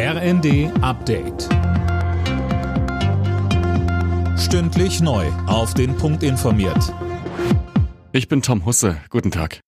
[0.00, 1.48] RND Update.
[4.38, 5.26] Stündlich neu.
[5.48, 6.94] Auf den Punkt informiert.
[8.12, 8.98] Ich bin Tom Husse.
[9.10, 9.58] Guten Tag.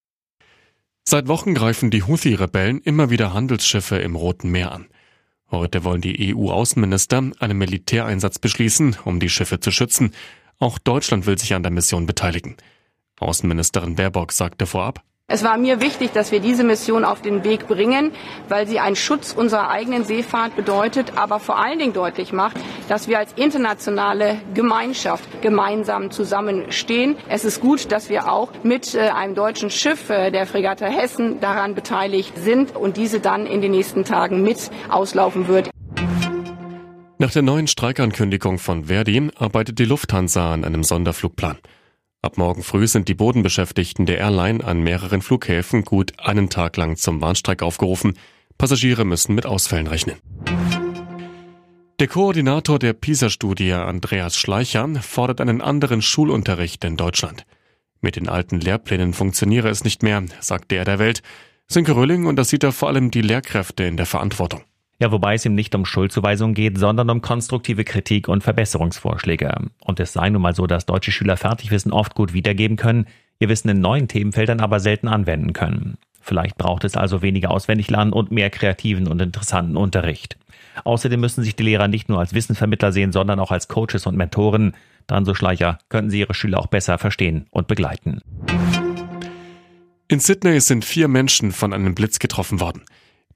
[1.03, 4.87] Seit Wochen greifen die Houthi-Rebellen immer wieder Handelsschiffe im Roten Meer an.
[5.51, 10.13] Heute wollen die EU-Außenminister einen Militäreinsatz beschließen, um die Schiffe zu schützen.
[10.61, 12.57] Auch Deutschland will sich an der Mission beteiligen.
[13.19, 17.69] Außenministerin Baerbock sagte vorab, es war mir wichtig, dass wir diese Mission auf den Weg
[17.69, 18.11] bringen,
[18.49, 22.57] weil sie einen Schutz unserer eigenen Seefahrt bedeutet, aber vor allen Dingen deutlich macht,
[22.89, 27.17] dass wir als internationale Gemeinschaft gemeinsam zusammenstehen.
[27.29, 31.39] Es ist gut, dass wir auch mit äh, einem deutschen Schiff, äh, der Fregatte Hessen,
[31.41, 35.71] daran beteiligt sind und diese dann in den nächsten Tagen mit auslaufen wird.
[37.19, 41.59] Nach der neuen Streikankündigung von Verdi arbeitet die Lufthansa an einem Sonderflugplan.
[42.23, 46.97] Ab morgen früh sind die Bodenbeschäftigten der Airline an mehreren Flughäfen gut einen Tag lang
[46.97, 48.19] zum Warnstreik aufgerufen.
[48.59, 50.19] Passagiere müssen mit Ausfällen rechnen.
[51.99, 57.47] Der Koordinator der PISA-Studie, Andreas Schleicher, fordert einen anderen Schulunterricht in Deutschland.
[58.03, 61.23] Mit den alten Lehrplänen funktioniere es nicht mehr, sagte er der Welt.
[61.69, 64.63] Sönke Rölling und das sieht er vor allem die Lehrkräfte in der Verantwortung.
[65.01, 69.71] Ja, wobei es ihm nicht um Schuldzuweisung geht, sondern um konstruktive Kritik und Verbesserungsvorschläge.
[69.83, 73.07] Und es sei nun mal so, dass deutsche Schüler Fertigwissen oft gut wiedergeben können,
[73.39, 75.97] ihr Wissen in neuen Themenfeldern aber selten anwenden können.
[76.21, 80.37] Vielleicht braucht es also weniger Auswendiglernen und mehr kreativen und interessanten Unterricht.
[80.85, 84.19] Außerdem müssen sich die Lehrer nicht nur als Wissenvermittler sehen, sondern auch als Coaches und
[84.19, 84.75] Mentoren.
[85.07, 88.21] Dann, so Schleicher, könnten sie ihre Schüler auch besser verstehen und begleiten.
[90.09, 92.83] In Sydney sind vier Menschen von einem Blitz getroffen worden.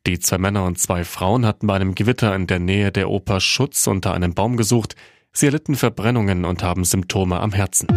[0.07, 3.41] Die zwei Männer und zwei Frauen hatten bei einem Gewitter in der Nähe der Oper
[3.41, 4.97] Schutz unter einem Baum gesucht.
[5.33, 7.89] Sie erlitten Verbrennungen und haben Symptome am Herzen.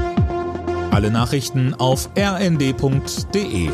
[0.92, 3.70] Alle Nachrichten auf rnd.de